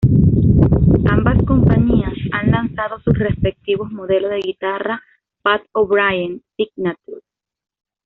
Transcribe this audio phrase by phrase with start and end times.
[1.11, 4.99] Ambas compañías han lanzado sus respectivos modelo de guitarra
[5.43, 7.21] Pat O'Brien signature.